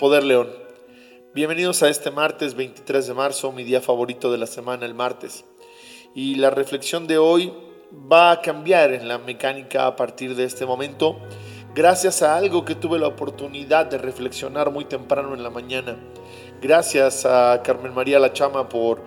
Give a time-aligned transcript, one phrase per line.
[0.00, 0.48] Poder León.
[1.34, 5.44] Bienvenidos a este martes 23 de marzo, mi día favorito de la semana, el martes.
[6.14, 7.52] Y la reflexión de hoy
[8.10, 11.18] va a cambiar en la mecánica a partir de este momento,
[11.74, 15.98] gracias a algo que tuve la oportunidad de reflexionar muy temprano en la mañana.
[16.62, 19.02] Gracias a Carmen María La Chama por,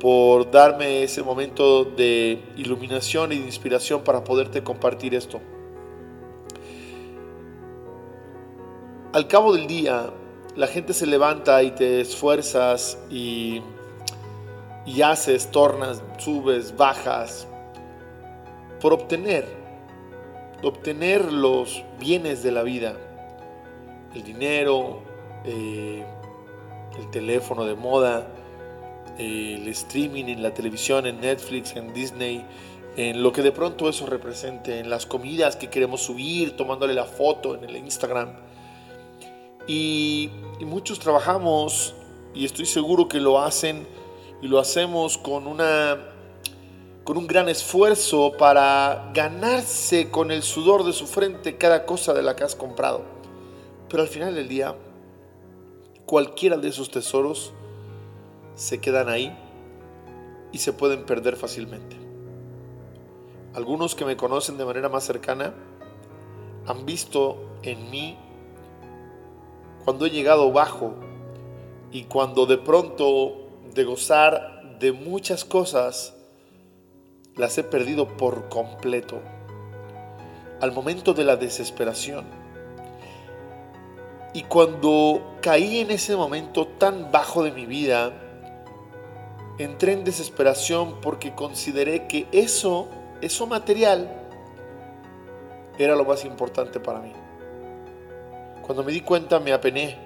[0.00, 5.38] por darme ese momento de iluminación y de inspiración para poderte compartir esto.
[9.12, 10.10] Al cabo del día,
[10.56, 13.62] la gente se levanta y te esfuerzas y,
[14.86, 17.46] y haces, tornas, subes, bajas,
[18.80, 19.46] por obtener,
[20.62, 22.96] obtener los bienes de la vida,
[24.14, 25.02] el dinero,
[25.44, 26.04] eh,
[26.98, 28.26] el teléfono de moda,
[29.18, 32.44] el streaming en la televisión, en Netflix, en Disney,
[32.96, 37.04] en lo que de pronto eso represente, en las comidas que queremos subir, tomándole la
[37.04, 38.49] foto en el Instagram.
[39.72, 41.94] Y, muchos trabajamos,
[42.34, 43.86] y estoy seguro que lo hacen,
[44.42, 46.08] y lo hacemos con una
[47.04, 52.22] con un gran esfuerzo para ganarse con el sudor de su frente cada cosa de
[52.22, 53.04] la que has comprado.
[53.88, 54.74] Pero al final del día,
[56.04, 57.52] cualquiera de esos tesoros
[58.56, 59.36] se quedan ahí
[60.50, 61.96] y se pueden perder fácilmente.
[63.54, 65.54] Algunos que me conocen de manera más cercana
[66.66, 68.18] han visto en mí
[69.84, 70.94] cuando he llegado bajo
[71.90, 76.14] y cuando de pronto de gozar de muchas cosas
[77.36, 79.20] las he perdido por completo.
[80.60, 82.24] Al momento de la desesperación.
[84.34, 88.12] Y cuando caí en ese momento tan bajo de mi vida,
[89.58, 92.88] entré en desesperación porque consideré que eso,
[93.20, 94.16] eso material,
[95.78, 97.12] era lo más importante para mí.
[98.70, 99.98] Cuando me di cuenta me apené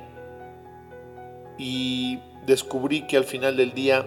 [1.58, 4.06] y descubrí que al final del día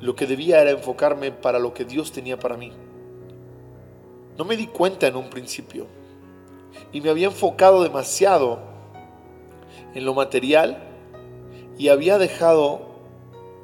[0.00, 2.72] lo que debía era enfocarme para lo que Dios tenía para mí.
[4.38, 5.86] No me di cuenta en un principio
[6.90, 8.60] y me había enfocado demasiado
[9.92, 10.82] en lo material
[11.76, 12.80] y había dejado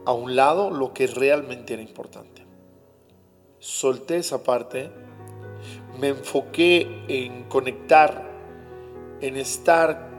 [0.05, 2.45] a un lado lo que realmente era importante.
[3.61, 4.91] Solté esa parte,
[5.99, 8.34] me enfoqué en conectar,
[9.21, 10.11] en estar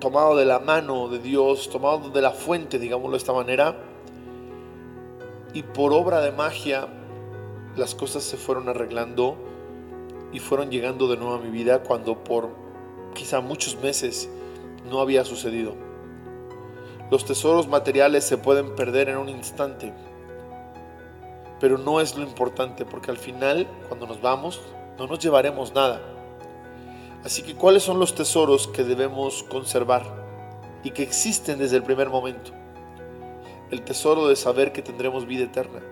[0.00, 3.76] tomado de la mano de Dios, tomado de la fuente, digámoslo de esta manera,
[5.52, 6.88] y por obra de magia
[7.76, 9.36] las cosas se fueron arreglando
[10.32, 12.50] y fueron llegando de nuevo a mi vida cuando por
[13.14, 14.28] quizá muchos meses
[14.90, 15.74] no había sucedido.
[17.10, 19.92] Los tesoros materiales se pueden perder en un instante,
[21.60, 24.60] pero no es lo importante porque al final, cuando nos vamos,
[24.98, 26.13] no nos llevaremos nada.
[27.24, 30.04] Así que, ¿cuáles son los tesoros que debemos conservar
[30.82, 32.52] y que existen desde el primer momento?
[33.70, 35.82] el tesoro de saber que tendremos vida eterna,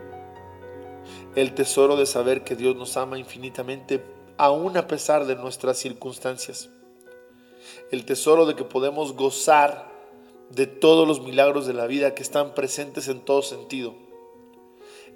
[1.34, 4.04] el tesoro de saber que Dios nos ama infinitamente
[4.36, 6.70] aún a pesar de nuestras circunstancias,
[7.90, 9.90] el tesoro de que podemos gozar
[10.50, 13.94] de todos los milagros de la vida que están presentes en todo sentido,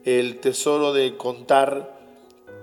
[0.04, 1.96] el tesoro de contar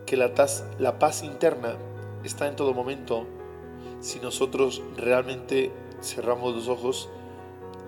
[0.06, 0.34] que la,
[0.80, 1.78] la paz interna
[2.24, 3.26] está en todo momento
[4.00, 5.72] si nosotros realmente
[6.02, 7.10] cerramos los ojos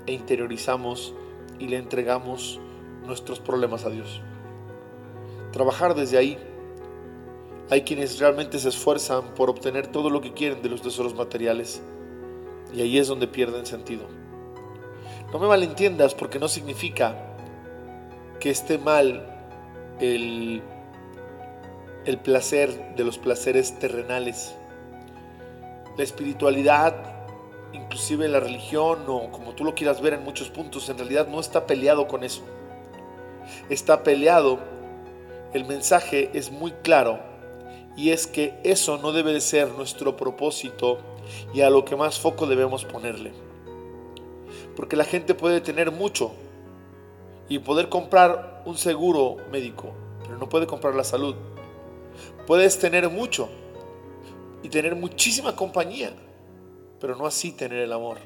[0.06, 1.14] e interiorizamos
[1.60, 2.60] y le entregamos
[3.06, 4.22] nuestros problemas a Dios.
[5.52, 6.38] Trabajar desde ahí.
[7.70, 11.82] Hay quienes realmente se esfuerzan por obtener todo lo que quieren de los tesoros materiales
[12.74, 14.04] y ahí es donde pierden sentido.
[15.32, 17.16] No me malentiendas porque no significa
[18.40, 19.26] que esté mal
[20.00, 20.62] el,
[22.06, 24.56] el placer de los placeres terrenales.
[25.98, 27.16] La espiritualidad
[27.76, 31.40] inclusive la religión o como tú lo quieras ver en muchos puntos, en realidad no
[31.40, 32.42] está peleado con eso.
[33.70, 34.60] Está peleado,
[35.54, 37.20] el mensaje es muy claro
[37.96, 40.98] y es que eso no debe de ser nuestro propósito
[41.54, 43.34] y a lo que más foco debemos ponerle.
[44.76, 46.32] Porque la gente puede tener mucho
[47.48, 49.94] y poder comprar un seguro médico,
[50.24, 51.36] pero no puede comprar la salud.
[52.48, 53.50] Puedes tener mucho
[54.66, 56.12] y tener muchísima compañía,
[57.00, 58.18] pero no así tener el amor.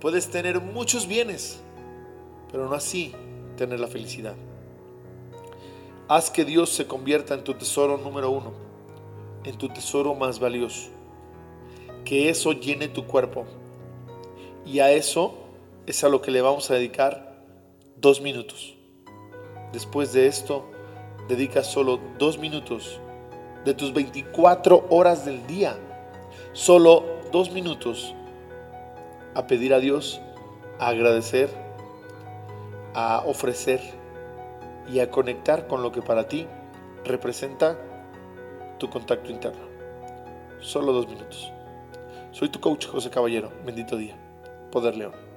[0.00, 1.60] Puedes tener muchos bienes,
[2.50, 3.14] pero no así
[3.56, 4.34] tener la felicidad.
[6.08, 8.52] Haz que Dios se convierta en tu tesoro número uno,
[9.44, 10.88] en tu tesoro más valioso.
[12.04, 13.46] Que eso llene tu cuerpo.
[14.66, 15.34] Y a eso
[15.86, 17.40] es a lo que le vamos a dedicar
[17.98, 18.74] dos minutos.
[19.72, 20.68] Después de esto,
[21.28, 22.98] dedica solo dos minutos
[23.64, 25.76] de tus 24 horas del día.
[26.52, 28.14] Solo dos minutos
[29.34, 30.20] a pedir a Dios,
[30.78, 31.48] a agradecer,
[32.94, 33.80] a ofrecer
[34.88, 36.46] y a conectar con lo que para ti
[37.04, 37.78] representa
[38.78, 39.64] tu contacto interno.
[40.60, 41.52] Solo dos minutos.
[42.32, 43.50] Soy tu coach José Caballero.
[43.64, 44.16] Bendito día.
[44.70, 45.29] Poder León.